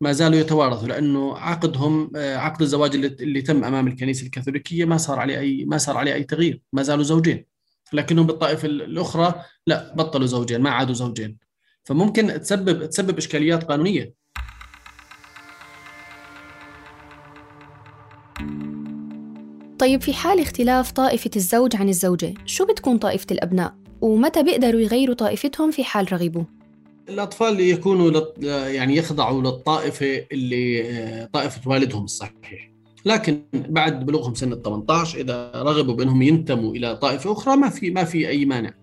ما 0.00 0.12
زالوا 0.12 0.38
يتوارثوا 0.38 0.88
لأنه 0.88 1.36
عقدهم 1.36 2.10
آه، 2.16 2.36
عقد 2.36 2.62
الزواج 2.62 2.94
اللي, 2.94 3.42
تم 3.42 3.64
أمام 3.64 3.86
الكنيسة 3.86 4.26
الكاثوليكية 4.26 4.84
ما 4.84 4.96
صار 4.96 5.18
عليه 5.18 5.38
أي 5.38 5.64
ما 5.64 5.78
صار 5.78 5.96
عليه 5.96 6.14
أي 6.14 6.24
تغيير 6.24 6.62
ما 6.72 6.82
زالوا 6.82 7.04
زوجين 7.04 7.46
لكنهم 7.92 8.26
بالطائفة 8.26 8.66
الأخرى 8.66 9.34
لا 9.66 9.94
بطلوا 9.94 10.26
زوجين 10.26 10.60
ما 10.60 10.70
عادوا 10.70 10.94
زوجين 10.94 11.38
فممكن 11.84 12.40
تسبب 12.40 12.88
تسبب 12.90 13.18
إشكاليات 13.18 13.64
قانونية 13.64 14.14
طيب 19.78 20.02
في 20.02 20.14
حال 20.14 20.40
اختلاف 20.40 20.92
طائفة 20.92 21.30
الزوج 21.36 21.76
عن 21.76 21.88
الزوجة 21.88 22.34
شو 22.46 22.66
بتكون 22.66 22.98
طائفة 22.98 23.26
الأبناء؟ 23.30 23.74
ومتى 24.00 24.42
بيقدروا 24.42 24.80
يغيروا 24.80 25.14
طائفتهم 25.14 25.70
في 25.70 25.84
حال 25.84 26.12
رغبوا؟ 26.12 26.44
الأطفال 27.08 27.60
يكونوا 27.60 28.20
يعني 28.68 28.96
يخضعوا 28.96 29.42
للطائفة 29.42 30.26
اللي 30.32 31.28
طائفة 31.32 31.70
والدهم 31.70 32.04
الصحيح. 32.04 32.70
لكن 33.04 33.42
بعد 33.54 34.06
بلوغهم 34.06 34.34
سن 34.34 34.52
ال 34.52 34.62
18 34.62 35.20
إذا 35.20 35.52
رغبوا 35.54 35.94
بأنهم 35.94 36.22
ينتموا 36.22 36.74
إلى 36.74 36.96
طائفة 36.96 37.32
أخرى 37.32 37.56
ما 37.56 37.68
في 37.68 37.90
ما 37.90 38.04
في 38.04 38.28
أي 38.28 38.44
مانع. 38.44 38.74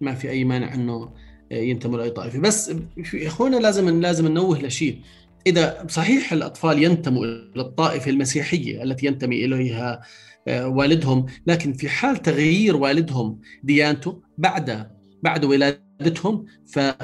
ما 0.00 0.14
في 0.14 0.30
أي 0.30 0.44
مانع 0.44 0.74
إنه 0.74 1.10
ينتموا 1.50 1.98
لأي 1.98 2.10
طائفة. 2.10 2.38
بس 2.38 2.74
أخونا 3.14 3.56
لازم 3.56 4.00
لازم 4.00 4.28
ننوه 4.28 4.62
لشيء. 4.62 4.98
إذا 5.46 5.86
صحيح 5.88 6.32
الأطفال 6.32 6.82
ينتموا 6.82 7.24
إلى 7.24 7.62
الطائفة 7.62 8.10
المسيحية 8.10 8.82
التي 8.82 9.06
ينتمي 9.06 9.44
إليها 9.44 10.00
آه، 10.48 10.68
والدهم 10.68 11.26
لكن 11.46 11.72
في 11.72 11.88
حال 11.88 12.16
تغيير 12.16 12.76
والدهم 12.76 13.40
ديانته 13.62 14.20
بعد 14.38 14.90
بعد 15.22 15.44
ولاده 15.44 15.85
عادتهم 16.00 16.46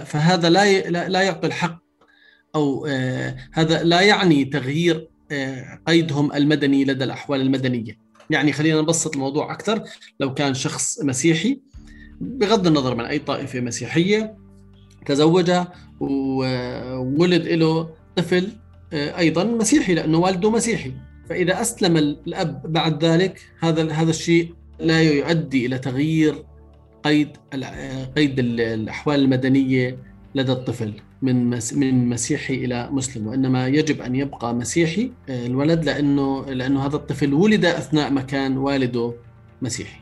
فهذا 0.05 0.51
لا 0.51 0.91
لا 1.09 1.23
يعطي 1.23 1.47
الحق 1.47 1.83
أو 2.55 2.87
آه، 2.87 3.37
هذا 3.53 3.83
لا 3.83 4.01
يعني 4.01 4.45
تغيير 4.45 5.09
آه، 5.33 5.81
قيدهم 5.87 6.33
المدني 6.33 6.85
لدى 6.85 7.05
الأحوال 7.05 7.41
المدنية. 7.41 7.99
يعني 8.31 8.53
خلينا 8.53 8.81
نبسط 8.81 9.15
الموضوع 9.15 9.53
أكثر. 9.53 9.83
لو 10.21 10.35
كان 10.35 10.55
شخص 10.55 11.03
مسيحي 11.03 11.61
بغض 12.21 12.67
النظر 12.67 12.95
من 12.95 13.05
أي 13.05 13.19
طائفة 13.19 13.61
مسيحية 13.61 14.37
تزوج 15.07 15.53
وولد 16.01 17.49
له 17.49 17.91
طفل 18.17 18.49
آه، 18.93 19.19
أيضا 19.19 19.45
مسيحي 19.45 19.95
لأنه 19.95 20.19
والده 20.19 20.51
مسيحي. 20.51 20.93
فإذا 21.29 21.61
أسلم 21.61 21.97
الأب 21.97 22.73
بعد 22.73 23.05
ذلك 23.05 23.41
هذا 23.61 23.93
هذا 23.93 24.11
الشيء 24.11 24.55
لا 24.81 25.03
يؤدي 25.03 25.67
إلى 25.67 25.79
تغيير 25.79 26.45
قيد 27.05 27.37
قيد 28.17 28.39
الأحوال 28.39 29.21
المدنية 29.21 29.99
لدى 30.35 30.53
الطفل 30.53 30.93
من 31.23 31.51
من 31.51 32.09
مسيحي 32.09 32.55
إلى 32.55 32.89
مسلم 32.91 33.27
وإنما 33.27 33.69
يجب 33.69 34.01
أن 34.03 34.15
يبقى 34.15 34.55
مسيحي 34.55 35.11
آه، 35.29 35.47
الولد 35.47 35.85
لأنه 35.85 36.45
لأنه 36.45 36.87
هذا 36.87 36.97
الطفل 36.97 37.35
ولد 37.35 37.65
أثناء 37.65 38.11
ما 38.11 38.21
كان 38.21 38.59
والده 38.59 39.15
مسيحي. 39.63 40.01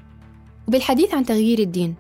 وبالحديث 0.69 1.14
عن 1.14 1.25
تغيير 1.25 1.59
الدين 1.59 1.95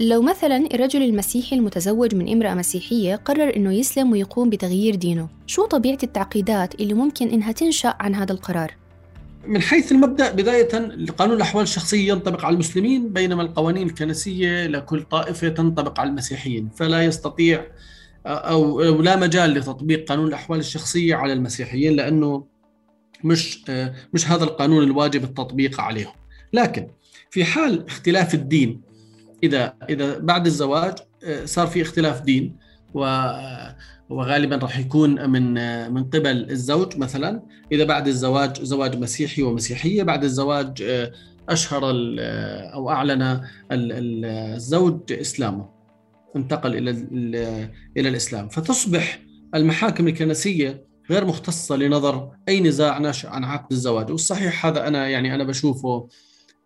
لو 0.00 0.22
مثلا 0.22 0.56
الرجل 0.74 1.02
المسيحي 1.02 1.56
المتزوج 1.56 2.14
من 2.14 2.32
امرأة 2.32 2.54
مسيحية 2.54 3.16
قرر 3.16 3.56
إنه 3.56 3.72
يسلم 3.72 4.12
ويقوم 4.12 4.50
بتغيير 4.50 4.94
دينه، 4.94 5.28
شو 5.46 5.66
طبيعة 5.66 5.98
التعقيدات 6.02 6.74
اللي 6.74 6.94
ممكن 6.94 7.28
إنها 7.28 7.52
تنشأ 7.52 7.94
عن 8.00 8.14
هذا 8.14 8.32
القرار؟ 8.32 8.74
من 9.46 9.62
حيث 9.62 9.92
المبدأ 9.92 10.32
بداية 10.32 10.68
قانون 11.18 11.36
الأحوال 11.36 11.62
الشخصية 11.62 12.08
ينطبق 12.08 12.44
على 12.44 12.54
المسلمين 12.54 13.12
بينما 13.12 13.42
القوانين 13.42 13.86
الكنسية 13.86 14.66
لكل 14.66 15.02
طائفة 15.02 15.48
تنطبق 15.48 16.00
على 16.00 16.10
المسيحيين. 16.10 16.68
فلا 16.76 17.04
يستطيع 17.04 17.66
أو 18.26 18.80
لا 19.02 19.16
مجال 19.16 19.50
لتطبيق 19.54 20.08
قانون 20.08 20.28
الأحوال 20.28 20.58
الشخصية 20.58 21.14
على 21.14 21.32
المسيحيين 21.32 21.96
لأنه 21.96 22.44
مش 23.24 23.70
مش 24.12 24.28
هذا 24.28 24.44
القانون 24.44 24.84
الواجب 24.84 25.24
التطبيق 25.24 25.80
عليهم 25.80 26.12
لكن 26.52 26.88
في 27.30 27.44
حال 27.44 27.86
اختلاف 27.86 28.34
الدين 28.34 28.80
إذا 29.42 29.74
إذا 29.90 30.18
بعد 30.18 30.46
الزواج 30.46 30.94
صار 31.44 31.66
في 31.66 31.82
اختلاف 31.82 32.20
دين 32.20 32.56
وغالبا 32.94 34.56
راح 34.56 34.78
يكون 34.78 35.30
من 35.30 35.54
من 35.92 36.04
قبل 36.04 36.50
الزوج 36.50 36.96
مثلا. 36.98 37.42
إذا 37.72 37.84
بعد 37.84 38.08
الزواج 38.08 38.62
زواج 38.62 38.96
مسيحي 38.96 39.42
ومسيحية 39.42 40.02
بعد 40.02 40.24
الزواج 40.24 40.84
أشهر 41.48 41.82
أو 42.74 42.90
أعلن 42.90 43.40
الزوج 43.72 45.12
إسلامه 45.12 45.68
انتقل 46.36 46.76
إلى 46.76 46.90
إلى 47.96 48.08
الإسلام. 48.08 48.48
فتصبح 48.48 49.20
المحاكم 49.54 50.08
الكنسية 50.08 50.84
غير 51.10 51.24
مختصة 51.24 51.76
لنظر 51.76 52.30
أي 52.48 52.60
نزاع 52.60 52.98
ناشئ 52.98 53.28
عن 53.28 53.44
عقد 53.44 53.72
الزواج. 53.72 54.10
والصحيح 54.10 54.66
هذا 54.66 54.88
أنا 54.88 55.08
يعني 55.08 55.34
أنا 55.34 55.44
بشوفه 55.44 56.08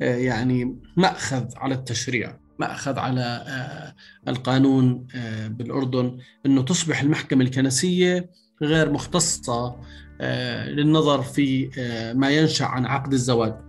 يعني 0.01 0.77
مأخذ 0.97 1.45
على 1.57 1.75
التشريع. 1.75 2.39
مأخذ 2.59 2.99
على 2.99 3.21
آه، 3.21 3.95
القانون 4.31 5.07
آه، 5.15 5.49
بالأردن 5.49 6.19
أنه 6.47 6.63
تصبح 6.63 7.01
المحكمة 7.01 7.45
الكنسية 7.45 8.31
غير 8.63 8.93
مختصة 8.93 9.77
آه، 10.21 10.69
للنظر 10.69 11.23
في 11.23 11.71
ما 12.17 12.31
ينشأ 12.31 12.65
عن 12.65 12.87
عقد 12.87 13.13
الزواج. 13.13 13.68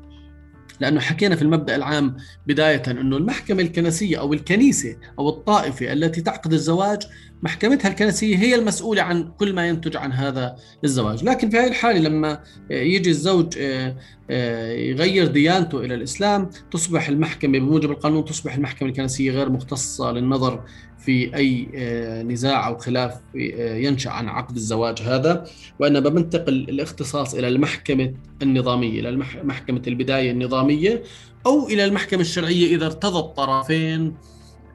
لأنه 0.79 0.99
حكينا 0.99 1.35
في 1.35 1.41
المبدأ 1.41 1.75
العام 1.75 2.17
بداية 2.47 2.83
أنه 2.87 3.17
المحكمة 3.17 3.61
الكنسية 3.61 4.19
أو 4.19 4.33
الكنيسة 4.33 4.95
أو 5.19 5.29
الطائفة 5.29 5.93
التي 5.93 6.21
تعقد 6.21 6.53
الزواج 6.53 7.03
محكمتها 7.43 7.89
الكنسية 7.89 8.37
هي 8.37 8.55
المسؤولة 8.55 9.01
عن 9.01 9.31
كل 9.39 9.53
ما 9.53 9.67
ينتج 9.67 9.97
عن 9.97 10.11
هذا 10.11 10.55
الزواج. 10.83 11.23
لكن 11.23 11.49
في 11.49 11.57
هذه 11.57 11.67
الحالة 11.67 11.99
لما 11.99 12.39
يجي 12.69 13.09
الزوج 13.09 13.57
آه، 13.57 13.95
آه، 14.29 14.71
يغير 14.71 15.27
ديانته 15.27 15.79
إلى 15.79 15.95
الإسلام 15.95 16.49
تصبح 16.71 17.09
المحكمة 17.09 17.59
بموجب 17.59 17.91
القانون 17.91 18.25
تصبح 18.25 18.55
المحكمة 18.55 18.89
الكنسية 18.89 19.31
غير 19.31 19.49
مختصة 19.49 20.11
للنظر 20.11 20.63
في 20.99 21.35
أي 21.35 21.67
آه، 21.75 22.23
نزاع 22.23 22.67
أو 22.67 22.77
خلاف 22.77 23.13
ينشأ 23.35 24.09
عن 24.09 24.29
عقد 24.29 24.55
الزواج 24.55 25.01
هذا 25.01 25.45
وإنما 25.79 26.09
بنتقل 26.09 26.53
الاختصاص 26.53 27.33
إلى 27.33 27.47
المحكمة 27.47 28.13
النظامية 28.41 28.99
إلى 28.99 29.17
محكمة 29.43 29.81
البداية 29.87 30.31
النظامية 30.31 31.03
أو 31.45 31.67
إلى 31.67 31.85
المحكمة 31.85 32.21
الشرعية 32.21 32.75
إذا 32.75 32.85
ارتضى 32.85 33.19
الطرفين 33.19 34.13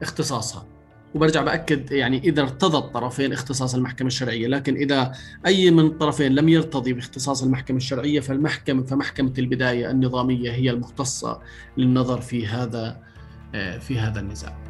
اختصاصها 0.01 0.65
وبرجع 1.15 1.41
بأكد 1.41 1.91
يعني 1.91 2.17
إذا 2.17 2.41
ارتضى 2.41 2.77
الطرفين 2.77 3.33
اختصاص 3.33 3.75
المحكمة 3.75 4.07
الشرعية، 4.07 4.47
لكن 4.47 4.75
إذا 4.75 5.11
أي 5.45 5.71
من 5.71 5.85
الطرفين 5.85 6.35
لم 6.35 6.49
يرتضي 6.49 6.93
باختصاص 6.93 7.43
المحكمة 7.43 7.77
الشرعية 7.77 8.19
فالمحكمة 8.19 8.83
فمحكمة 8.83 9.33
البداية 9.37 9.91
النظامية 9.91 10.51
هي 10.51 10.69
المختصة 10.69 11.39
للنظر 11.77 12.21
في 12.21 12.47
هذا 12.47 13.01
آه، 13.55 13.77
في 13.77 13.99
هذا 13.99 14.19
النزاع. 14.19 14.64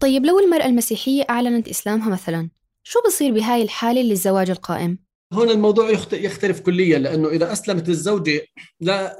طيب 0.00 0.26
لو 0.26 0.38
المرأة 0.38 0.66
المسيحية 0.66 1.24
أعلنت 1.30 1.68
إسلامها 1.68 2.10
مثلا 2.10 2.50
شو 2.82 2.98
بصير 3.06 3.32
بهاي 3.32 3.62
الحالة 3.62 4.02
للزواج 4.02 4.50
القائم؟ 4.50 4.98
هون 5.32 5.50
الموضوع 5.50 5.90
يختلف 6.12 6.60
كليا 6.60 6.98
لأنه 6.98 7.28
إذا 7.28 7.52
أسلمت 7.52 7.88
الزوجة 7.88 8.46
لا 8.80 9.16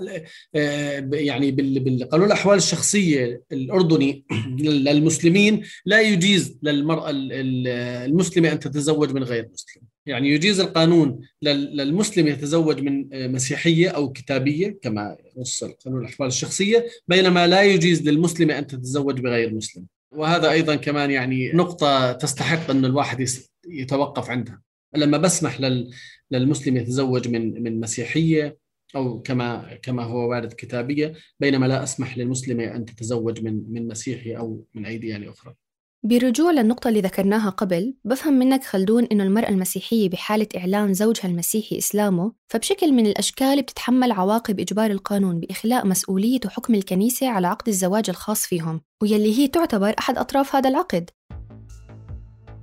آه، 0.54 1.10
يعني 1.12 1.50
بالقانون 1.50 2.26
الأحوال 2.26 2.56
الشخصية 2.56 3.42
الأردني 3.52 4.24
للمسلمين 4.60 5.62
لا 5.86 6.00
يجيز 6.00 6.58
للمرأة 6.62 7.10
المسلمة 7.10 8.52
أن 8.52 8.58
تتزوج 8.58 9.12
من 9.12 9.22
غير 9.22 9.48
مسلم 9.52 9.82
يعني 10.06 10.28
يجيز 10.28 10.60
القانون 10.60 11.20
للمسلم 11.42 12.26
يتزوج 12.26 12.80
من 12.80 13.14
آه، 13.14 13.26
مسيحية 13.26 13.88
أو 13.88 14.12
كتابية 14.12 14.78
كما 14.82 15.16
نص 15.38 15.64
قانون 15.64 16.00
الأحوال 16.00 16.28
الشخصية 16.28 16.86
بينما 17.08 17.46
لا 17.46 17.62
يجيز 17.62 18.08
للمسلمة 18.08 18.58
أن 18.58 18.66
تتزوج 18.66 19.20
بغير 19.20 19.54
مسلم 19.54 19.86
وهذا 20.12 20.50
أيضا 20.50 20.76
كمان 20.76 21.10
يعني 21.10 21.52
نقطة 21.52 22.12
تستحق 22.12 22.70
أن 22.70 22.84
الواحد 22.84 23.26
يتوقف 23.68 24.30
عندها 24.30 24.62
لما 24.96 25.18
بسمح 25.18 25.60
لل 25.60 25.90
للمسلم 26.30 26.76
يتزوج 26.76 27.28
من 27.28 27.62
من 27.62 27.80
مسيحية 27.80 28.58
أو 28.96 29.22
كما 29.22 29.78
كما 29.82 30.02
هو 30.04 30.30
وارد 30.30 30.52
كتابية 30.52 31.14
بينما 31.40 31.66
لا 31.66 31.82
أسمح 31.82 32.18
للمسلمه 32.18 32.64
أن 32.64 32.84
تتزوج 32.84 33.40
من 33.44 33.72
من 33.72 33.88
مسيحي 33.88 34.36
أو 34.36 34.64
من 34.74 34.86
اي 34.86 34.98
ديانه 34.98 35.30
أخرى. 35.30 35.54
برجوع 36.02 36.50
للنقطة 36.50 36.88
اللي 36.88 37.00
ذكرناها 37.00 37.50
قبل 37.50 37.94
بفهم 38.04 38.34
منك 38.34 38.64
خلدون 38.64 39.04
إنه 39.04 39.24
المرأة 39.24 39.48
المسيحية 39.48 40.08
بحالة 40.10 40.46
إعلان 40.56 40.94
زوجها 40.94 41.28
المسيحي 41.28 41.78
إسلامه 41.78 42.32
فبشكل 42.48 42.92
من 42.92 43.06
الأشكال 43.06 43.62
بتتحمل 43.62 44.12
عواقب 44.12 44.60
إجبار 44.60 44.90
القانون 44.90 45.40
بإخلاء 45.40 45.86
مسؤولية 45.86 46.40
وحكم 46.46 46.74
الكنيسة 46.74 47.28
على 47.28 47.46
عقد 47.46 47.68
الزواج 47.68 48.10
الخاص 48.10 48.46
فيهم 48.46 48.80
ويلي 49.02 49.38
هي 49.38 49.48
تعتبر 49.48 49.94
أحد 49.98 50.18
أطراف 50.18 50.56
هذا 50.56 50.68
العقد 50.68 51.10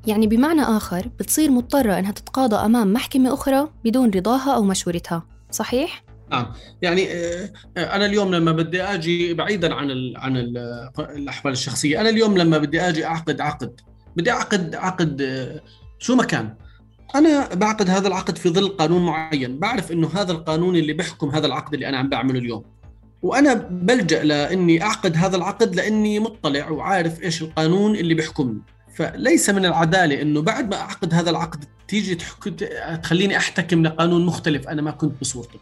يعني 0.08 0.27
بمعنى 0.27 0.62
آخر 0.62 1.10
بتصير 1.20 1.51
مضطرة 1.51 2.00
إنها 2.00 2.12
تتقاضى 2.12 2.56
أمام 2.56 2.94
محكمة 2.94 3.34
أخرى 3.34 3.70
بدون 3.86 4.10
رضاها 4.10 4.56
أو 4.56 4.63
مشورتها 4.63 5.27
صحيح؟ 5.51 6.05
نعم 6.32 6.53
يعني 6.82 7.08
آه، 7.13 7.50
أنا 7.77 8.05
اليوم 8.05 8.36
لما 8.36 8.51
بدي 8.51 8.84
آجي 8.84 9.34
بعيدا 9.34 9.74
عن 9.74 9.91
ال 9.91 10.13
عن 10.17 10.38
ال 10.38 10.58
الأحوال 11.00 11.53
الشخصية 11.53 12.01
أنا 12.01 12.10
اليوم 12.10 12.38
لما 12.38 12.58
بدي 12.58 12.82
آجي 12.82 13.05
أعقد 13.05 13.41
عقد 13.41 13.81
بدي 14.16 14.31
أعقد 14.31 14.75
عقد 14.75 15.22
آه، 15.22 15.61
شو 16.00 16.16
ما 16.16 16.24
كان. 16.24 16.55
أنا 17.16 17.53
بعقد 17.53 17.90
هذا 17.90 18.07
العقد 18.07 18.38
في 18.38 18.50
ظل 18.50 18.68
قانون 18.68 19.05
معين 19.05 19.59
بعرف 19.59 19.92
إنه 19.92 20.09
هذا 20.14 20.31
القانون 20.31 20.75
اللي 20.75 20.94
بيحكم 20.94 21.29
هذا 21.29 21.48
العقد 21.48 21.74
اللي 21.74 21.90
أنا 21.90 21.98
عم 21.98 22.09
بعمله 22.09 22.40
اليوم. 22.40 22.64
وأنا 23.22 23.53
بلجأ 23.53 24.24
لإني 24.24 24.81
أعقد 24.83 25.18
هذا 25.18 25.35
العقد 25.35 25.75
لإني 25.75 26.20
مطلع 26.20 26.70
وعارف 26.70 27.24
إيش 27.24 27.42
القانون 27.42 27.96
اللي 27.96 28.14
بيحكمني. 28.14 28.61
فليس 28.96 29.50
من 29.50 29.66
العدالة 29.66 30.22
إنه 30.22 30.42
بعد 30.42 30.70
ما 30.70 30.79
أعقد 30.79 31.14
هذا 31.14 31.29
العقد 31.29 31.66
تيجي 31.88 32.18
تخليني 33.03 33.38
أحتكم 33.38 33.83
لقانون 33.83 34.25
مختلف 34.25 34.68
أنا 34.68 34.81
ما 34.81 34.92
كنت 34.92 35.22
بصورته. 35.22 35.59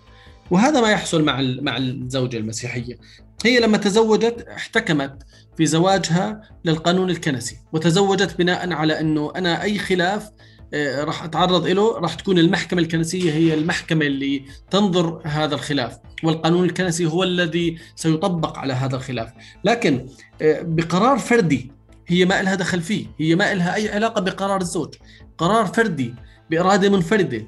وهذا 0.53 0.81
ما 0.81 0.91
يحصل 0.91 1.23
مع 1.23 1.41
مع 1.41 1.77
الزوجة 1.77 2.37
المسيحية. 2.37 2.97
هي 3.45 3.59
لما 3.59 3.77
تزوجت 3.77 4.47
احتكمت 4.47 5.23
في 5.57 5.65
زواجها 5.65 6.41
للقانون 6.65 7.09
الكنسي 7.09 7.57
وتزوجت 7.71 8.37
بناء 8.37 8.73
على 8.73 8.99
إنه 8.99 9.31
أنا 9.35 9.63
أي 9.63 9.79
خلاف 9.79 10.29
آه، 10.73 11.03
راح 11.03 11.23
أتعرض 11.23 11.67
له 11.67 11.99
راح 11.99 12.13
تكون 12.13 12.39
المحكمة 12.39 12.81
الكنسية 12.81 13.31
هي 13.31 13.53
المحكمة 13.53 14.05
اللي 14.05 14.45
تنظر 14.71 15.21
هذا 15.25 15.55
الخلاف 15.55 15.97
والقانون 16.23 16.65
الكنسي 16.65 17.05
هو 17.05 17.23
الذي 17.23 17.77
سيطبق 17.95 18.57
على 18.57 18.73
هذا 18.73 18.95
الخلاف. 18.95 19.29
لكن 19.63 20.05
آه، 20.41 20.61
بقرار 20.61 21.19
فردي 21.19 21.71
هي 22.07 22.25
ما 22.25 22.41
لها 22.41 22.55
دخل 22.55 22.81
فيه 22.81 23.05
هي 23.19 23.35
ما 23.35 23.53
لها 23.53 23.75
أي 23.75 23.89
علاقة 23.89 24.21
بقرار 24.21 24.61
الزوج. 24.61 24.93
قرار 25.37 25.65
فردي 25.65 26.13
بإرادة 26.49 26.89
منفردة 26.89 27.47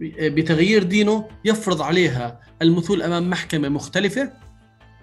بتغيير 0.00 0.82
دينه 0.82 1.28
يفرض 1.44 1.82
عليها 1.82 2.40
المثول 2.62 3.02
أمام 3.02 3.30
محكمة 3.30 3.68
مختلفة 3.68 4.32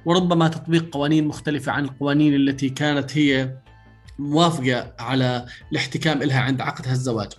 وربما 0.05 0.47
تطبيق 0.47 0.89
قوانين 0.93 1.27
مختلفة 1.27 1.71
عن 1.71 1.83
القوانين 1.85 2.35
التي 2.35 2.69
كانت 2.69 3.17
هي 3.17 3.55
موافقة 4.19 4.93
على 4.99 5.45
الاحتكام 5.71 6.23
لها 6.23 6.39
عند 6.39 6.61
عقدها 6.61 6.91
الزواج. 6.91 7.29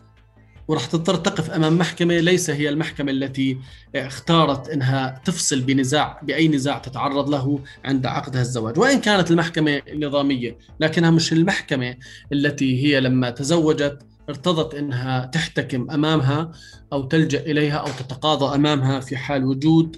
وراح 0.68 0.86
تضطر 0.86 1.16
تقف 1.16 1.50
أمام 1.50 1.78
محكمة 1.78 2.18
ليس 2.18 2.50
هي 2.50 2.68
المحكمة 2.68 3.10
التي 3.10 3.58
اختارت 3.96 4.68
إنها 4.68 5.20
تفصل 5.24 5.60
بنزاع 5.60 6.20
بأي 6.22 6.48
نزاع 6.48 6.78
تتعرض 6.78 7.28
له 7.28 7.60
عند 7.84 8.06
عقدها 8.06 8.42
الزواج، 8.42 8.78
وإن 8.78 9.00
كانت 9.00 9.30
المحكمة 9.30 9.82
نظامية، 9.94 10.58
لكنها 10.80 11.10
مش 11.10 11.32
المحكمة 11.32 11.96
التي 12.32 12.84
هي 12.84 13.00
لما 13.00 13.30
تزوجت 13.30 14.06
ارتضت 14.28 14.74
إنها 14.74 15.26
تحتكم 15.26 15.90
أمامها 15.90 16.52
أو 16.92 17.02
تلجأ 17.02 17.40
إليها 17.40 17.76
أو 17.76 17.86
تتقاضى 17.86 18.54
أمامها 18.54 19.00
في 19.00 19.16
حال 19.16 19.44
وجود 19.44 19.96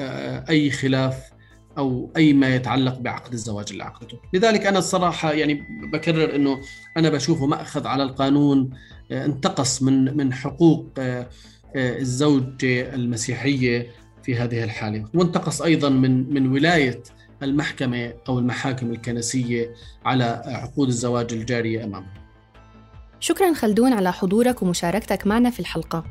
آه، 0.00 0.44
أي 0.48 0.70
خلاف 0.70 1.34
أو 1.78 2.12
أي 2.16 2.32
ما 2.32 2.54
يتعلق 2.54 2.98
بعقد 2.98 3.32
الزواج 3.32 3.66
اللي 3.70 3.84
عقدته، 3.84 4.18
لذلك 4.32 4.66
أنا 4.66 4.78
الصراحة 4.78 5.32
يعني 5.32 5.62
بكرر 5.92 6.34
إنه 6.36 6.60
أنا 6.96 7.10
بشوفه 7.10 7.46
مأخذ 7.46 7.86
على 7.86 8.02
القانون 8.02 8.70
انتقص 9.12 9.82
من 9.82 10.16
من 10.16 10.32
حقوق 10.32 10.86
آه، 10.98 11.28
آه، 11.76 11.98
الزوجة 11.98 12.94
المسيحية 12.94 13.86
في 14.22 14.36
هذه 14.36 14.64
الحالة. 14.64 15.04
وانتقص 15.14 15.62
أيضا 15.62 15.88
من 15.88 16.34
من 16.34 16.52
ولاية 16.52 17.02
المحكمة 17.42 18.12
أو 18.28 18.38
المحاكم 18.38 18.90
الكنسية 18.90 19.74
على 20.04 20.42
عقود 20.46 20.88
الزواج 20.88 21.32
الجارية 21.32 21.84
أمامها 21.84 22.23
شكرا 23.24 23.54
خلدون 23.54 23.92
على 23.92 24.12
حضورك 24.12 24.62
ومشاركتك 24.62 25.26
معنا 25.26 25.50
في 25.50 25.60
الحلقة. 25.60 26.04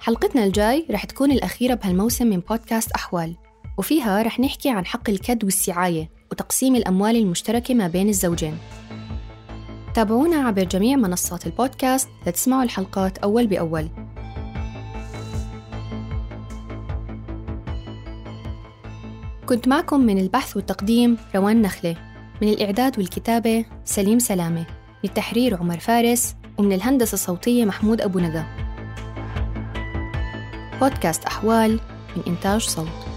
حلقتنا 0.00 0.44
الجاي 0.44 0.86
رح 0.90 1.04
تكون 1.04 1.32
الأخيرة 1.32 1.74
بهالموسم 1.74 2.26
من 2.26 2.40
بودكاست 2.40 2.92
أحوال 2.92 3.36
وفيها 3.78 4.22
رح 4.22 4.40
نحكي 4.40 4.70
عن 4.70 4.86
حق 4.86 5.10
الكد 5.10 5.44
والسعاية 5.44 6.10
وتقسيم 6.30 6.76
الأموال 6.76 7.16
المشتركة 7.16 7.74
ما 7.74 7.88
بين 7.88 8.08
الزوجين. 8.08 8.58
تابعونا 9.94 10.36
عبر 10.36 10.64
جميع 10.64 10.96
منصات 10.96 11.46
البودكاست 11.46 12.08
لتسمعوا 12.26 12.62
الحلقات 12.62 13.18
أول 13.18 13.46
بأول. 13.46 13.88
كنت 19.46 19.68
معكم 19.68 20.00
من 20.00 20.18
البحث 20.18 20.56
والتقديم 20.56 21.18
روان 21.34 21.62
نخلة. 21.62 22.09
من 22.42 22.48
الإعداد 22.48 22.98
والكتابة 22.98 23.64
سليم 23.84 24.18
سلامة 24.18 24.60
من 25.04 25.10
التحرير 25.10 25.56
عمر 25.56 25.78
فارس 25.78 26.34
ومن 26.58 26.72
الهندسة 26.72 27.14
الصوتية 27.14 27.64
محمود 27.64 28.00
أبو 28.00 28.18
ندى. 28.18 28.42
بودكاست 30.80 31.24
أحوال 31.24 31.80
من 32.16 32.22
إنتاج 32.26 32.60
صوت. 32.60 33.09